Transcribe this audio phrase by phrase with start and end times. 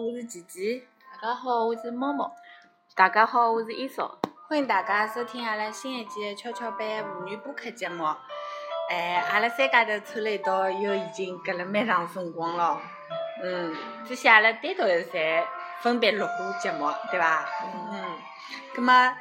[0.00, 0.82] 好，我是琪琪。
[1.20, 2.34] 大家好，我是猫猫。
[2.94, 4.18] 大家好，我是伊嫂。
[4.48, 8.06] 欢迎大家收听阿拉新一季的跷跷板妇女播客节目。
[8.88, 12.80] 哎，阿拉三家头凑了一道，又已经隔了蛮长辰光了。
[13.42, 13.76] 嗯，
[14.06, 15.44] 之前阿拉单独侪
[15.82, 17.46] 分别录过节目，对吧？
[17.92, 18.16] 嗯。
[18.74, 19.14] 葛末，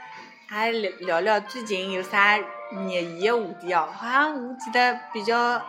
[0.48, 3.90] 还聊聊聊最近有啥热议的话题哦？
[3.94, 5.62] 好像我记得比较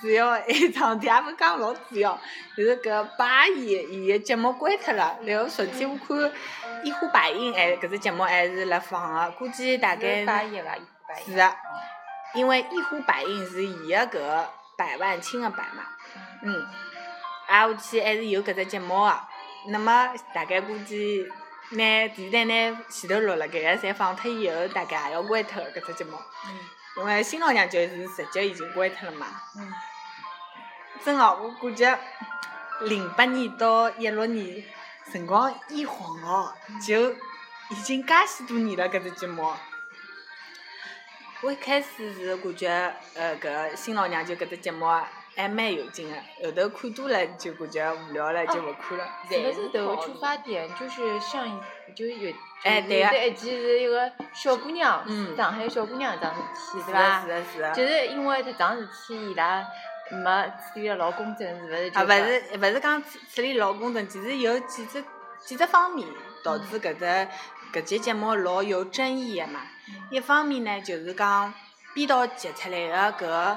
[0.00, 2.18] 主要一桩事体，也勿是讲老主要，
[2.56, 5.18] 就是搿八姨伊个节目关脱了。
[5.24, 6.16] 然后昨天我看
[6.82, 10.74] 《一呼百应》，哎，搿只节目还是辣放个，估计大概八亿伐？
[11.24, 11.56] 是个，
[12.34, 15.84] 因为《一呼百应》是伊个搿个百万青个百嘛。
[16.42, 16.66] 嗯。
[17.48, 19.20] 挨下去还是有搿只节目个，
[19.68, 21.26] 那么大概估计。
[21.70, 26.16] 拿电视台拿前头录了搿个侪放脱以后，大概也要关脱搿只节目。
[26.46, 26.60] 嗯。
[26.98, 29.26] 因为新老娘就是直接已经关脱了嘛。
[29.58, 29.72] 嗯。
[31.04, 31.98] 真哦，我感觉
[32.80, 34.64] 零八年到一六年，
[35.12, 36.52] 辰光一晃哦，
[36.86, 37.12] 就
[37.70, 39.52] 已经介许多年了搿只节目。
[41.42, 44.86] 我一开始是感觉，呃，搿新老娘就搿只节目。
[45.38, 49.06] 还蛮有劲个，后头看多了就感觉无聊了，就勿看了。
[49.28, 53.26] 是勿是头出发点就是上一就有，哎对个。
[53.26, 55.04] 一集是一个小姑娘，
[55.36, 57.20] 上海小姑娘桩事体，对伐？
[57.20, 57.70] 是的是的。
[57.74, 59.62] 就是因为迭桩事体伊拉
[60.10, 61.90] 没处理了老公正，是勿是？
[61.94, 65.04] 啊，勿是勿是讲处处理老公正，其实有几只
[65.44, 66.08] 几只方面
[66.42, 67.28] 导致搿只
[67.72, 69.60] 搿节节目老有争议个嘛。
[70.10, 71.52] 一方面呢，就是讲
[71.94, 73.56] 编导截出来个搿。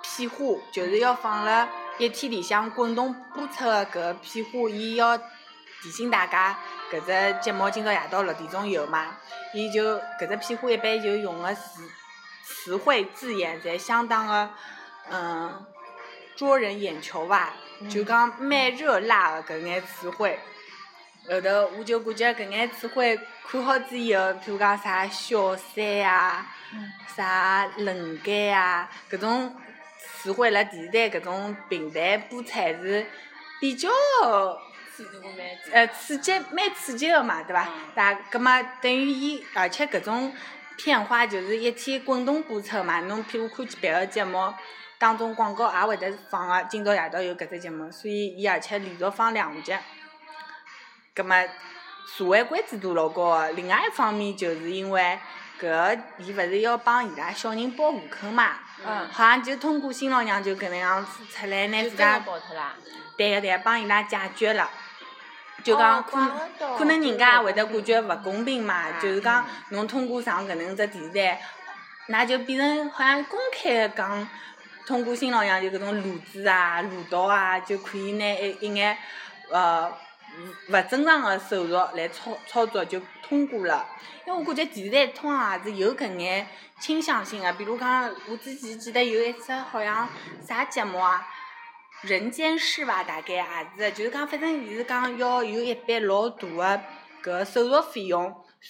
[0.00, 0.36] 片花
[0.72, 1.68] 就是要放辣
[1.98, 6.56] 一天里向滚动播出的搿个片花，伊要提醒大家
[6.90, 9.16] 搿只节目今朝夜到六点钟有嘛？
[9.52, 11.82] 伊就搿只片花一般就用个词
[12.44, 14.50] 词汇字眼侪相当个
[15.10, 15.66] 嗯
[16.38, 17.52] 捉人眼球伐？
[17.90, 20.38] 就讲蛮热辣个搿眼词汇。
[21.28, 26.46] 后头我就感觉搿眼词汇看好之以后，譬如讲啥小三啊，
[27.16, 29.56] 啥冷感啊，搿种。
[30.20, 33.06] 词汇辣电视台搿种平台播出还是
[33.60, 33.88] 比较，
[35.70, 37.68] 呃，刺激蛮刺激个嘛，对伐？
[37.94, 40.32] 大，葛末等于伊，而且搿种
[40.78, 43.00] 片花就是一天滚动播出嘛。
[43.00, 44.54] 侬譬如看别个节目，
[44.98, 49.76] 当中广告也会得放个，今朝夜到有搿只节目，所以伊而且连续放两集。
[51.14, 51.36] 葛末
[52.16, 53.50] 社会关注度老高个。
[53.50, 55.18] 另外一方面就是因为。
[55.60, 58.60] 搿个伊勿是要帮伊拉小人报户口嘛？
[58.86, 59.08] 嗯。
[59.10, 62.22] 好像就通过新老娘就搿能样子出来拿自家。
[63.16, 64.70] 对个对个，帮伊拉解决了。
[65.64, 66.18] 就讲可
[66.78, 71.40] 可能人家也会得感觉勿公平嘛，就是讲侬通过上搿能只电视台，
[72.08, 74.28] 那就变成好像公开个讲，
[74.86, 78.96] 通过新老娘就搿种路子啊、路道啊，就可以拿一一眼
[79.50, 79.90] 呃
[80.68, 83.84] 勿正常个手术来操操作就通过了。
[84.26, 86.46] 因为我感觉电视台通常也是有搿眼
[86.78, 90.08] 倾向性个，比如讲，我之前记得有一只好像
[90.46, 91.26] 啥节目啊，
[92.02, 93.44] 《人间世》伐，大概也
[93.76, 96.80] 是，就是讲反正伊是讲要有一笔老大个
[97.22, 98.22] 搿手术费用，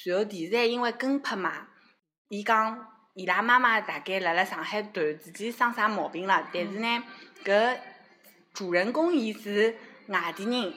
[0.05, 1.67] 然后电视台因为跟拍嘛，
[2.29, 7.05] 伊讲伊拉妈妈大概辣辣上海团自己生啥毛病了，但是呢，
[7.45, 7.77] 搿
[8.55, 10.73] 主人公伊是外地人，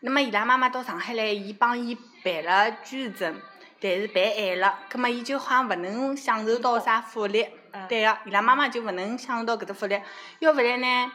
[0.00, 3.40] 那么伊拉妈妈到上海来，伊帮伊办了居住证。
[3.80, 7.44] 但是办晚了，葛末伊就好像勿能享受到啥福利，
[7.88, 10.00] 对个，伊拉妈妈就勿能享受到搿只福利。
[10.38, 11.12] 要勿然呢，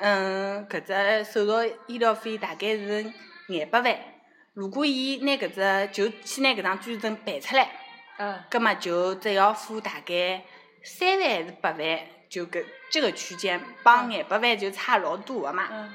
[0.00, 3.12] 嗯，搿只手术医疗费大概是
[3.48, 3.96] 廿八万。
[4.54, 7.68] 如果伊拿搿只就先拿搿张居住证办出来，
[8.18, 10.42] 嗯，葛末就只要付大概
[10.82, 11.98] 三万还是八万，
[12.28, 15.68] 就搿这个区间，帮廿八万就差老多个嘛。
[15.70, 15.94] 嗯。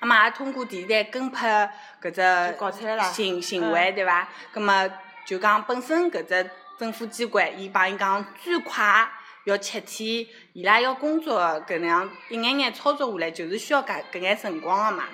[0.00, 1.72] 那么也通过电视台跟拍
[2.02, 4.28] 搿只行行为，对伐？
[4.52, 4.90] 葛末。
[5.26, 9.10] 就讲本身搿只政府机关，伊帮伊讲最快
[9.46, 15.04] 要七天，伊拉要工作搿能样一眼眼操作下来，就是需要搿搿眼辰光个嘛。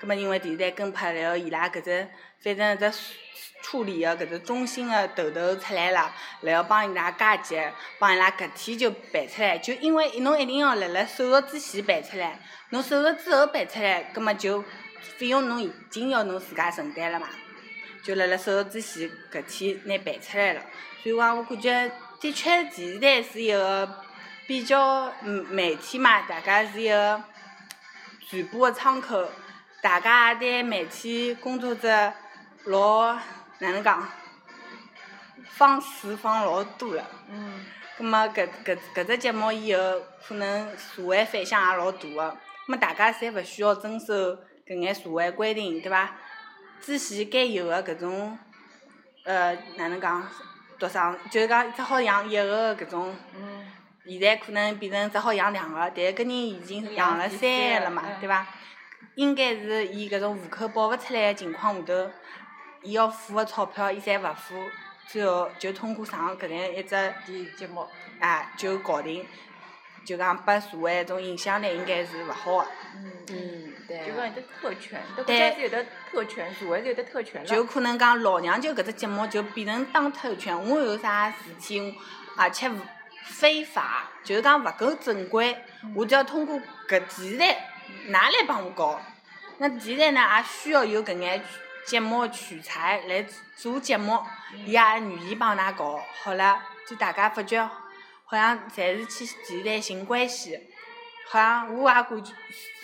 [0.00, 2.08] 葛末因为电视台跟拍，然后伊拉搿只
[2.42, 2.98] 反正搿只
[3.62, 6.10] 处理个搿只中心个头头出来了，
[6.40, 7.60] 然后帮伊拉加急，
[7.98, 9.58] 帮伊拉搿天就办出来。
[9.58, 12.40] 就因为侬一定要辣辣手术之前办出来，
[12.70, 14.64] 侬手术之后办出来，葛末就
[15.18, 17.28] 费用侬已经要侬自家承担了嘛。
[18.02, 20.62] 就辣辣手术之前，搿天拿办出来了，
[21.02, 21.92] 所以讲我感觉
[22.24, 24.02] 的确电视台是一个
[24.46, 25.12] 比较
[25.50, 27.22] 媒体嘛，大家是一个
[28.26, 29.28] 传播个窗口，
[29.82, 32.14] 大家也对媒体工作者
[32.64, 33.12] 老
[33.58, 34.08] 哪能讲，
[35.50, 37.06] 放水放老多了。
[37.28, 37.62] 嗯。
[37.98, 42.38] 葛末搿搿搿只节目以后，可能社会反响也老大个，葛
[42.68, 44.14] 末大家侪勿需要遵守
[44.66, 46.16] 搿眼社会规定，对伐？
[46.80, 48.38] 之前该有个搿种，
[49.26, 50.26] 呃，哪能讲？
[50.78, 53.14] 独生就是讲只好养一个搿种，
[54.06, 58.46] 现在可能变成只好养两个，但是搿人已经养了三个了嘛，对伐？
[59.14, 62.10] 应该是伊搿种户口报勿出来个情况下头，
[62.82, 64.54] 伊要付个钞票伊侪勿付，
[65.06, 67.14] 最后就通过上搿能一只
[67.56, 67.86] 节目，
[68.18, 69.24] 啊，就搞定，
[70.04, 72.66] 就讲拨社会一种影响力应该是勿好个。
[72.96, 74.06] 嗯嗯，对。
[74.06, 81.96] 就讲有得特权，国家是有得特权，社会是有得特权就可能讲老娘舅搿只节目就变成当特权，我有啥事体，
[82.36, 82.70] 而且
[83.24, 85.56] 非法，就是讲勿够正规，
[85.94, 86.56] 我就要通过
[86.88, 87.70] 搿电视台。
[88.08, 89.00] 㑚来帮我搞，
[89.58, 91.42] 那电视台呢也需要有搿眼
[91.86, 93.24] 节目取材来
[93.56, 94.18] 做节目，
[94.64, 97.68] 伊也愿意帮㑚搞，好了，就大家发觉
[98.24, 100.58] 好像侪是去前台寻关系，
[101.30, 102.32] 好像我也感觉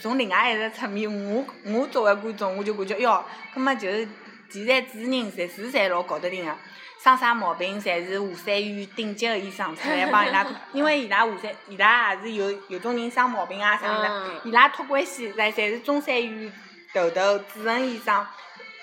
[0.00, 4.08] 从另外一个侧面，我我作为观众，我就感觉哟，葛末就是
[4.52, 6.54] 电视台主持人侪是侪老搞得定个。
[7.02, 16.52] 生啥毛病，侪是华山医院顶级个医生出来帮伊拉， 因为伊拉华山，伊拉也是有有种人生毛病啊啥物事，伊拉托关系，侪侪是中山医院
[16.92, 18.26] 头头主任医生，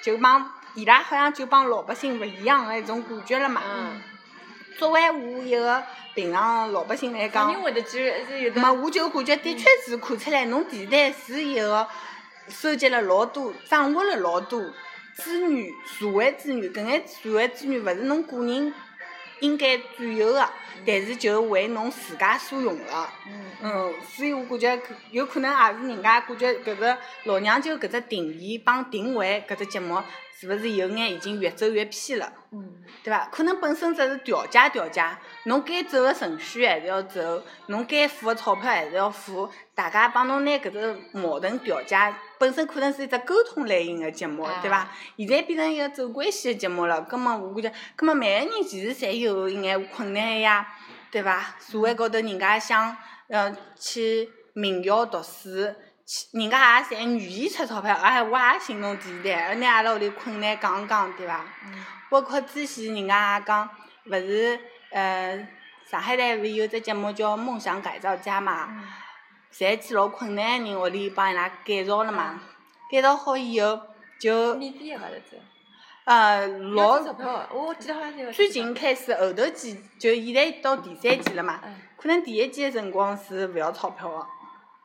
[0.02, 3.62] 就帮伊拉好像就帮老百姓勿一样个一种感觉了嘛。
[4.78, 5.84] 作为我一个
[6.14, 7.58] 平常老百姓来讲，没
[8.72, 11.88] 我就感觉的确是看出来，侬电视台是一个
[12.48, 14.62] 收集了老多，掌握了老多。
[15.16, 18.72] 资源，社会资源，搿眼社会资源勿是侬个人
[19.40, 20.50] 应该占有个，
[20.86, 23.10] 但是就为侬自家所用了。
[23.62, 24.80] 嗯，所以我感觉
[25.12, 30.02] 有可能也是人家感觉搿只老娘舅搿只定义帮定位搿只节目，
[30.40, 32.32] 是勿是有眼已经越走越偏了？
[32.52, 33.28] 嗯，对伐？
[33.32, 35.04] 可能本身只是调解调解，
[35.46, 42.14] 侬该走个程序还是要走，侬该付个钞票还是要付，大家帮侬拿搿只矛盾调解。
[42.40, 44.88] 本身可能是一只沟通类型的节目，对伐？
[45.18, 50.68] 现在变成一个走关系的节目了，葛么我感觉，葛么每个人其实侪有一眼困难呀，
[51.12, 51.56] 对伐？
[51.60, 52.96] 社会高头人家想，
[53.28, 55.74] 呃，去名校读书，
[56.06, 61.46] 去人家也侪愿意出钞票，哎，我也寻侬电视台，拿阿拉屋里困难讲讲，对伐？
[62.10, 63.70] 包括之前人家也讲，
[64.06, 64.60] 勿是，
[64.92, 65.48] 呃，
[65.90, 68.70] 上海台勿是有只节目叫《梦想改造家》嘛？
[69.54, 72.40] 侪去老困难个人屋里帮伊拉改造了嘛，
[72.92, 73.80] 改造好以后
[74.20, 74.60] 就，
[76.06, 77.00] 呃，老，
[78.32, 81.60] 最近开始后头几就现在到第三季了嘛，
[81.98, 84.28] 可能第一季个辰光是勿要钞票个，后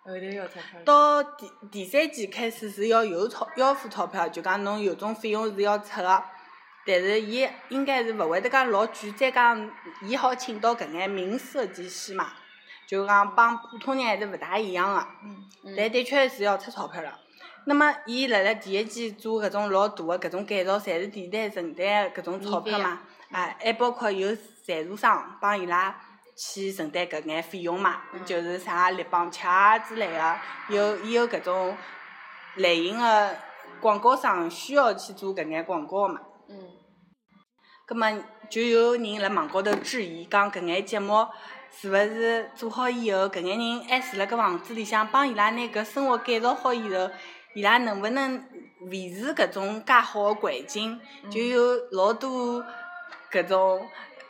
[0.05, 0.81] 头要钞票。
[0.85, 6.25] 到第第三季开始是要有钞要付钞票，就讲侬有种费用是要出个，
[6.85, 9.71] 但是伊应该是勿会得讲老贵，再讲
[10.03, 12.33] 伊好请到搿眼名设计师嘛。
[12.93, 15.07] 就讲帮普通人还是勿大一样个，
[15.75, 17.19] 但的确是要出钞票了。
[17.65, 23.01] 那么，伊辣辣第一季做搿种老大个搿种改造，侪是电台承担搿种钞票嘛？
[23.31, 25.99] 啊，还包括有赞助商帮伊拉
[26.37, 28.03] 去承担搿眼费用嘛？
[28.27, 30.37] 就是啥立邦漆啊之类个，
[30.69, 31.75] 有伊有搿种
[32.57, 33.35] 类型个
[33.81, 36.21] 广告商需要去做搿眼广告嘛？
[36.51, 36.69] 嗯。
[37.87, 41.27] 葛末就有人辣网高头质疑，讲搿眼节目。
[41.75, 47.11] 是勿是做好以后，搿眼人还住辣搿房子里向，帮伊拉拿搿生活改造好以后，
[47.55, 48.45] 伊拉能勿能
[48.91, 51.01] 维持搿种介好个环境？
[51.31, 52.63] 就有老多
[53.31, 53.89] 搿种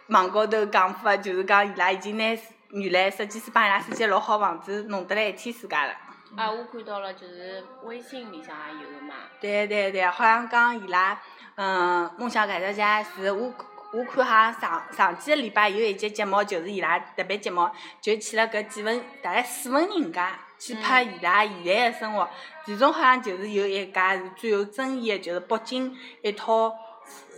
[0.09, 2.25] 网高头讲法，就是讲伊拉已经拿
[2.71, 5.93] 原来设计师帮伊拉设计老好房子弄得来一天世界了。
[6.37, 9.15] 啊，我看到了，就是微信里向也有个嘛。
[9.41, 11.21] 对对对，好像讲伊拉，
[11.57, 13.53] 嗯，梦想改造家是我。
[13.93, 17.69] 我看好像上上几个礼拜有一集节目，就是伊拉特别节目，
[18.01, 22.27] 就去了搿几份大概四份人家去拍伊拉现在的生活。
[22.65, 26.75] 其中好像就是有一家是最有争议的，就是北京一套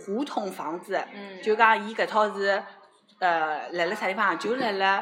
[0.05, 1.03] 胡同房子，
[1.43, 2.63] 就讲伊搿套是
[3.19, 4.39] 呃辣辣啥地方？
[4.39, 4.99] 就辣辣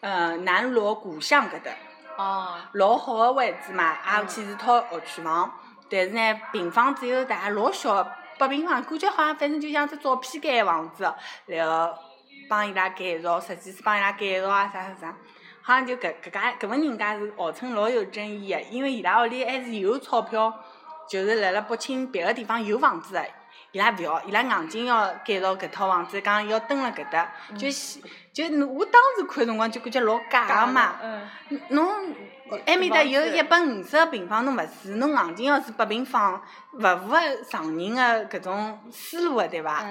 [0.00, 1.70] 呃南锣鼓巷搿搭。
[2.16, 2.56] 哦。
[2.72, 5.54] 老好个位置嘛，而且是套学区房，
[5.88, 8.16] 但是呢，平方只有大概老小。
[8.40, 11.12] 北平房，感觉好像反正就像只照片间房子，
[11.44, 11.94] 然后
[12.48, 15.16] 帮伊拉改造，设计师帮伊拉改造啊啥啥啥，
[15.60, 20.52] 好像就搿搿家搿份人家是号称老有争议个，因为伊拉屋里还是有钞票，
[21.06, 23.24] 就是辣辣北京别个地方有房子个，
[23.72, 27.68] 伊拉勿要，伊拉硬劲要改造搿套房子，讲要蹲辣搿搭，就
[28.32, 30.96] 就我当时看辰光就感觉老假个嘛，
[31.68, 32.14] 侬。
[32.66, 37.16] 埃面搭有一百五十个平方，侬勿住，侬硬劲要住八平方，勿符合
[37.48, 39.86] 常人个搿种思路个，对伐？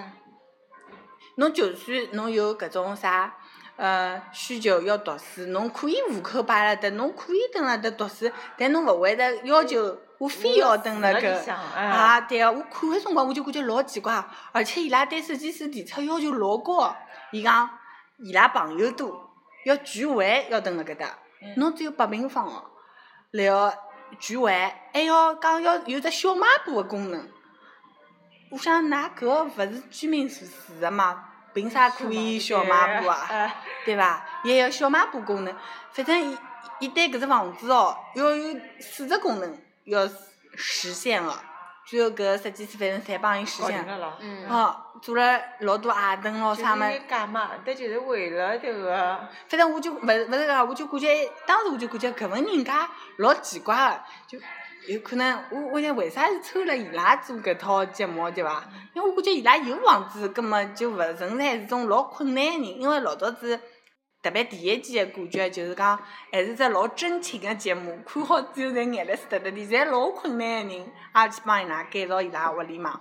[1.35, 3.33] 侬就算侬有搿种啥，
[3.77, 16.95] 呃，需求要读书，侬可以户口摆辣搭，侬可以蹲辣搭读书，但侬勿会得要求我非要蹲辣搿，啊对个，我看个辰光我就感觉老奇怪，而且伊拉对设计师提出要求老高，
[17.31, 17.69] 伊讲
[18.17, 19.31] 伊拉朋友多，
[19.65, 21.17] 要聚会要蹲辣搿搭，
[21.55, 22.65] 侬只有八平方哦，
[23.31, 23.71] 然后
[24.19, 24.51] 聚会
[24.93, 27.27] 还要讲要有只小卖部个功能，
[28.51, 31.25] 我想㑚搿个勿是居民住住个嘛？
[31.53, 33.55] 凭啥可以小卖部啊？
[33.85, 34.25] 对伐？
[34.43, 35.55] 也要小卖部功能，
[35.93, 36.37] 反正伊
[36.79, 39.57] 伊对搿只房子哦，要有四只功能
[39.89, 40.07] 要
[40.55, 41.33] 实现个，
[41.85, 44.17] 最后搿设计师反正侪帮伊实现了。
[44.21, 44.47] 嗯。
[44.47, 46.87] 哦，做了老多矮凳咯啥么。
[46.89, 49.19] 就是假嘛，但就是为了迭个。
[49.47, 54.43] 反正我就勿是勿是个，我就感觉，当时我就感觉搿份人家老奇怪个，就。
[54.87, 58.63] 有可能，我我想为啥是抽了伊拉做搿套节目对伐？
[58.93, 62.63] 因为我感觉伊拉有房子，葛末就勿存在是种老困难个人。
[62.63, 63.59] 因为老早子，
[64.21, 65.97] 特别第一季个感觉就是讲，
[66.31, 67.97] 还是只老真情个节目。
[68.05, 72.99] 看好之后，才眼泪水哒哒滴，在老困难个人，也去帮伊拉改造伊拉屋里嘛。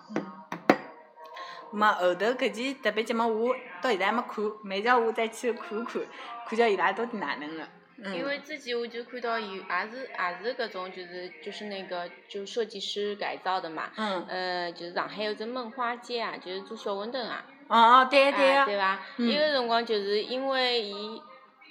[1.70, 6.02] 么后头搿期特别节目，我到现在还没看，慢叫我再去看看，
[6.46, 7.68] 看叫伊拉到底哪能了。
[8.14, 13.90] 因为之前我就看到有，也是也是搿种，就是就是那个就设计师改造的嘛。
[13.96, 14.24] 嗯。
[14.28, 17.44] 呃，就是上海有只梦花街啊，就是做小馄饨啊。
[17.66, 18.64] 哦哦，对对啊。
[18.64, 19.00] 对伐？
[19.16, 21.20] 伊个辰光就是因为伊，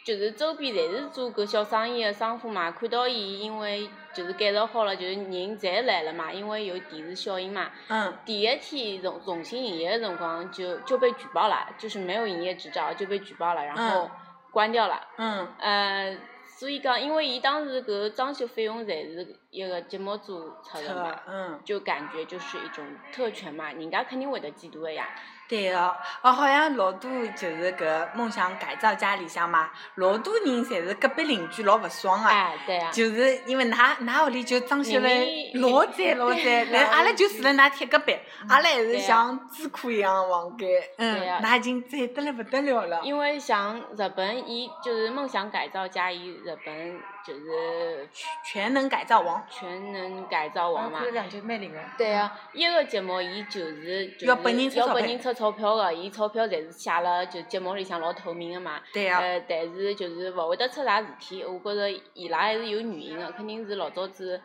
[0.03, 7.71] 就是周边侪是做搿小生意个商户嘛，看到伊因为就是改造好了，就是人侪来了嘛，因为有电视效应嘛。
[7.87, 8.13] 嗯。
[8.25, 14.11] 第一天重重新营业个辰光就就被举报了，就是没有营业执照就被举报了，然后。
[14.51, 15.07] 关掉了。
[15.17, 15.47] 嗯。
[15.59, 25.07] 呃，所以讲，因为伊当时搿个装修费用侪是一个节目组出的嘛，嗯，就感觉就是一种特权嘛，人家肯定会得嫉妒的呀。
[25.47, 25.79] 对个，
[26.21, 35.09] 哦，好像老多就是搿梦想改造家里向嘛，老多人侪是隔壁邻居老勿爽个，哎，对啊，就是因为㑚㑚屋里就装修了
[35.55, 38.17] 老赞老赞， 来阿拉就住辣㑚贴隔壁，
[38.49, 43.01] 阿拉还是像住库一样个房间，嗯，㑚已经赞得来勿得了了。
[43.03, 51.03] 因为像日本，伊就是梦想改造家，伊日本就是全全能改造王，全能改造王嘛。
[51.11, 51.79] 两句蛮灵个。
[51.97, 58.79] 对啊，一个节目伊就是就是要本人出钞票个，伊钞票侪是写了，就节目里向老透明个嘛。
[58.93, 59.19] 对啊。
[59.19, 64.41] 呃，但是就是勿会得出啥事体，我觉着伊拉还是有原因个，肯定是老早子，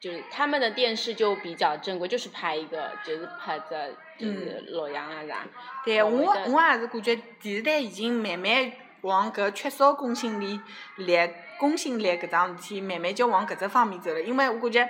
[0.00, 5.44] 就是他们的电视就比较正规，就是拍一个，就是拍着就是洛阳啊啥。
[5.84, 8.72] 对，我我也是感觉电视台已经慢慢
[9.06, 10.60] 往搿缺少公信力、
[10.96, 11.16] 力
[11.58, 14.20] 公信力搿桩事体，慢慢就往搿只方面走了。
[14.20, 14.88] 因为我感觉，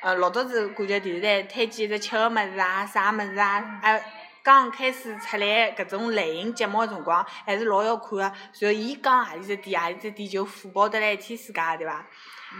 [0.00, 4.02] 呃，老早子感觉电视台推荐一只吃个物事啊，啥物事啊，哎。
[4.40, 8.22] 刚开始出来搿种类型节目个辰光，还是老要看个。
[8.22, 8.32] 然
[8.62, 12.06] 后伊讲何里只店，何里只店就火爆得来一天世界，对伐？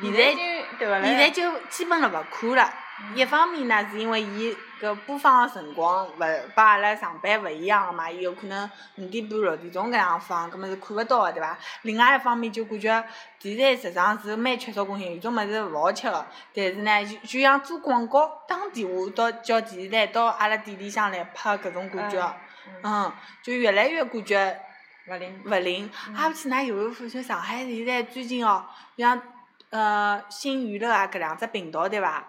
[0.02, 0.34] 现在
[0.78, 2.72] 对现在就基本了勿看了。
[3.14, 6.20] 一方面呢，是因为伊搿播放个辰光勿
[6.52, 11.56] 帮阿拉上班勿一样个嘛，伊有可能五点半、六点钟搿样放，搿么是看勿到个，对伐？
[11.82, 13.04] 另外一方面就感觉
[13.38, 16.26] 电视台实际上是蛮缺少公信，有种物事勿好吃个。
[16.52, 22.36] 但是呢，就就像做广告打电话到叫电视台到阿拉店里向来拍搿种感觉，
[22.82, 23.12] 嗯，
[23.44, 24.60] 就越来越感觉
[25.06, 25.40] 勿灵。
[25.44, 25.88] 勿灵。
[26.16, 28.66] 啊，勿去，㑚有没有发现上海现在最近哦，
[28.96, 29.22] 像
[29.70, 32.26] 呃新娱乐啊搿两只频道对伐？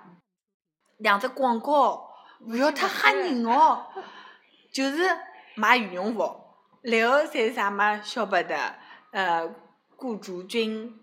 [0.97, 2.09] 两只广告，
[2.41, 3.85] 勿要太吓人哦！
[4.71, 5.09] 就是
[5.55, 6.35] 卖羽绒服，
[6.81, 8.01] 然后才是啥嘛？
[8.01, 8.55] 小白的，
[9.11, 9.49] 呃，
[9.95, 10.93] 顾竹君，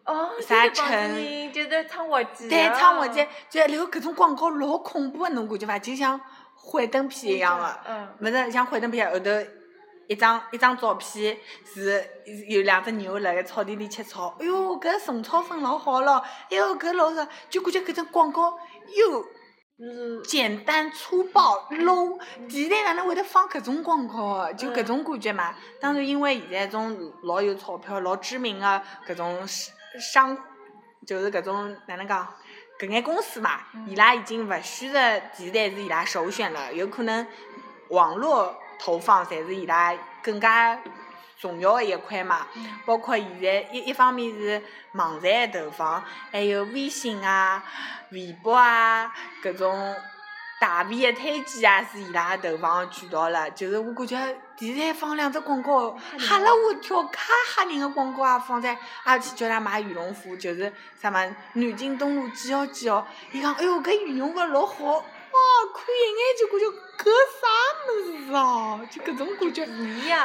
[0.47, 5.79] 啥陈，就是唱滑稽，对，唱滑稽，就然后搿种广告老恐怖个，侬感觉伐？
[5.79, 6.21] 就像
[6.55, 9.31] 幻灯片一样个，勿是像幻灯片后头
[10.09, 12.05] 一张一张照片是
[12.49, 18.59] 有两只牛辣盖草地里吃草，哎哟，搿虫草粉老好咯，哎哟，搿老是，就感觉搿只广告
[18.95, 19.25] 又。
[20.25, 25.55] 简单粗暴 low，电视台哪能会得放搿种广告就搿种感觉嘛。
[25.79, 30.35] 当然，因为现在种老有钞票、老知名个搿种商，
[31.07, 32.27] 就是搿种哪能讲，
[32.81, 34.99] 搿眼公司嘛，伊拉已经勿选择
[35.37, 37.27] 电视台是伊拉首选了，有可能
[37.91, 40.79] 网络投放才是伊拉更加。
[41.39, 42.47] 重要的一块嘛，
[42.87, 44.61] 包括现在一一方面是
[44.93, 46.03] 网站投放，
[46.33, 47.63] 还有微信啊、
[48.11, 49.13] 微博啊，
[49.45, 49.95] 搿种
[50.59, 53.51] 大 V 的推荐啊，是伊拉投放的渠道了。
[53.51, 54.17] 就是我感觉
[54.57, 57.11] 电视台放两只广告，吓了我一跳，介
[57.55, 65.05] 吓人的广告啊，放在阿去叫他买羽绒服，就是啥么南京东路几号几号，伊讲哎哟，搿羽绒服老好。
[65.37, 66.67] 哇，看一眼就感觉
[66.97, 67.05] 搿
[67.41, 67.47] 啥
[67.85, 67.89] 物
[68.27, 69.67] 事哦，就搿种感觉，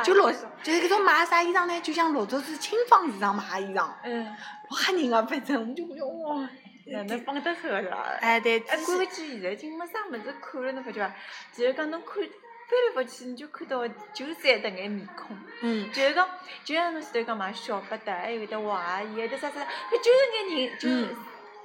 [0.03, 0.31] 就老
[0.63, 1.81] 就是搿种买啥衣裳呢？
[1.81, 4.25] 就像老早子轻纺市场买衣裳，嗯，
[4.69, 6.49] 老吓人个，反正我就感觉哇，
[6.87, 8.17] 哪能放得着啦？
[8.21, 11.13] 哎，对，哎，看勿起现在已经没啥物事看了，侬发觉伐？
[11.53, 15.37] 就是讲侬看翻来覆去，你就看到就三迭眼面孔。
[15.61, 15.91] 嗯。
[15.91, 16.27] 就是讲，
[16.63, 19.59] 就像侬前头讲嘛，小八达，还有得王阿姨，还有得啥啥，
[19.91, 20.89] 就就是眼人，就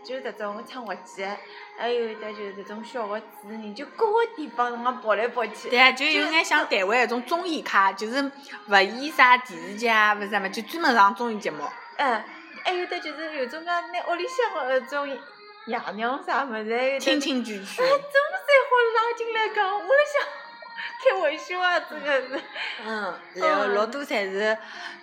[0.06, 1.36] 就是迭种唱滑稽的，
[1.76, 5.68] 还有得就是迭种小个主持人，就各个地方辰光跑来跑去。
[5.68, 8.22] 对啊，就有眼像台湾那种综艺咖，就是
[8.68, 11.64] 勿演啥电视剧啊，勿是啥么，就专门上综艺节目。
[11.96, 12.22] 嗯。
[12.64, 20.26] 还有得就是有种讲拿屋里向个那种爷娘啥物事，亲亲眷眷，哎，总侪好拉进来讲，我辣想
[21.10, 22.42] 开玩笑啊，真个是。
[22.84, 24.56] 嗯，然后老多侪是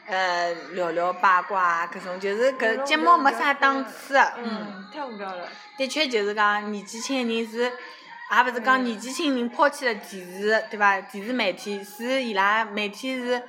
[0.08, 4.18] 呃聊聊八卦啊，搿种就是搿节目没啥档次。
[4.38, 5.48] 嗯，太无聊了。
[5.78, 11.00] 的确就是讲年纪轻个人是，也勿是讲年纪轻人抛弃了电视，对伐？
[11.02, 13.42] 电视媒体是伊拉媒体是。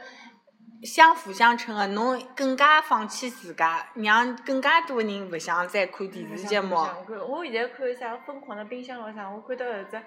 [0.84, 6.76] 相辅相成的，侬更加放弃自家，让更加多人勿想再看电视节目。
[6.76, 10.02] 我现在看啥《疯狂的冰箱》咾啥，我看到后只，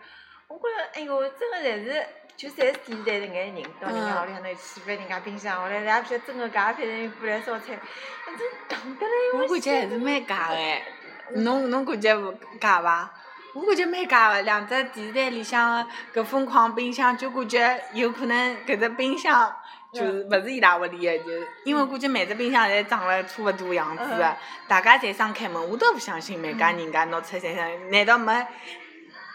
[0.47, 2.05] 我觉着哎哟，真个侪是，
[2.37, 2.71] 就侪是
[3.03, 7.79] 电视台搿眼人到人家屋里向头去翻人家冰箱，后来人家勿晓得真个假，反正过来烧菜，
[8.23, 9.11] 反正戆得来。
[9.33, 10.55] 我感觉还是蛮假个，
[11.41, 13.11] 侬侬感觉勿假伐？
[13.55, 19.51] 我感觉蛮假个，两只电视台里向个搿疯狂冰箱，就感觉有可能搿只冰箱。
[19.93, 21.31] 就是勿是伊拉屋里个，就
[21.63, 24.35] 因为估计每只冰箱侪长了差勿多样子个，
[24.67, 28.45] 大家侪想开门，我倒勿相信每家人家拿出三箱，难道没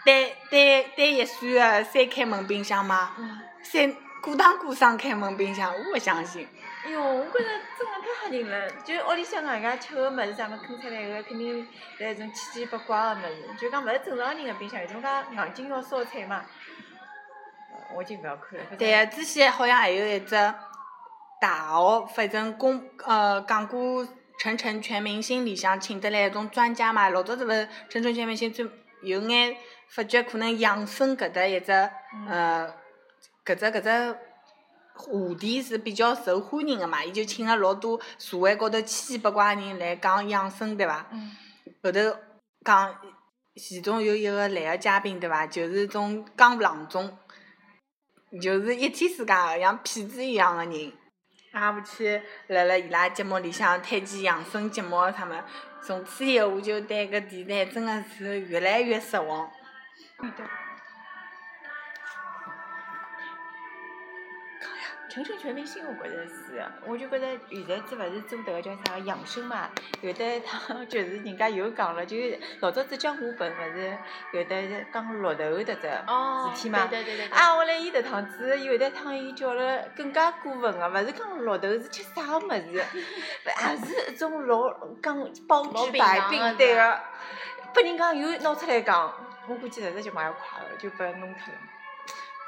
[0.05, 3.13] 单单单一岁个三开门冰箱吗？
[3.61, 6.47] 三过堂过上开门冰箱，我不相信。
[6.85, 11.65] 哎哟，我觉着真个太吓人了，就屋里向外家吃个物事啥物事，啃出来个肯定
[11.97, 16.43] 是一种七奇八怪个物事，就讲勿是正常人个冰箱，有种讲硬劲要烧菜嘛。
[17.95, 18.65] 我已经勿要看了。
[18.77, 20.35] 对个，之前好像还有一只
[21.39, 24.03] 大学，反正公呃讲过
[24.37, 28.69] 《晨晨全明星》里向请得来一种专家嘛，老早子勿是《晨晨全明星》专
[29.03, 29.55] 有眼
[29.89, 31.71] 发觉可能养生搿搭一只
[32.27, 32.73] 呃
[33.45, 34.17] 搿只搿只
[34.95, 41.05] 话题是比较受欢迎个嘛，伊就请了老多社会高头奇奇八八人来讲养生，对伐？
[41.81, 41.99] 后头
[42.63, 42.95] 讲
[43.55, 45.45] 其中有一个男个嘉宾，对伐？
[45.47, 47.17] 就是种江湖郎中。
[48.41, 50.91] 就是一天世界个像痞子一样个人，也
[51.53, 55.33] 勿去辣辣伊拉节目里向推荐养生节目啥物，
[55.85, 59.51] 从此以后我就对搿电台真的是越来越失望。
[65.13, 69.69] 晨晨全明星，我觉着是，我就觉着现在子勿是做迭个叫啥个养生嘛，
[70.01, 72.17] 有的一趟 就是人家又讲了，就
[72.61, 73.95] 老早子江湖本勿是
[74.31, 76.89] 有的讲绿豆迭只事体嘛，
[77.29, 85.15] 啊，后来伊迭趟子有的趟伊叫了更加过分个，勿是讲绿豆是吃啥个物事，也是一种老讲
[85.47, 86.99] 包治百病对个，
[87.71, 89.13] 拨人家又拿出来讲，
[89.47, 91.59] 我估计迭只节目也快了，就拨弄脱了。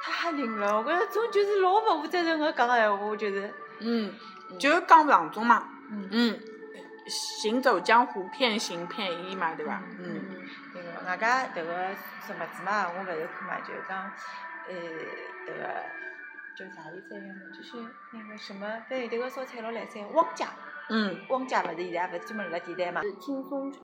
[0.05, 0.77] 太吓人了！
[0.77, 3.51] 我觉着种就是老勿负责任个讲闲话，就是。
[3.79, 4.13] 嗯，
[4.59, 5.67] 就是江湖郎中嘛。
[6.11, 6.39] 嗯。
[7.07, 9.81] 行走江湖骗行骗医嘛，对伐？
[9.99, 10.21] 嗯。
[10.71, 11.89] 对个，外加迭个
[12.25, 14.11] 什么子嘛，我勿是看嘛，就是讲，
[14.67, 14.75] 呃，
[15.47, 15.63] 迭个
[16.55, 17.57] 叫啥来着？
[17.57, 20.47] 就是那个什么，对，迭个烧菜老来三，汪家。
[20.89, 21.17] 嗯。
[21.29, 23.01] 汪家勿是现在勿是专门辣电台嘛？
[23.19, 23.73] 轻松。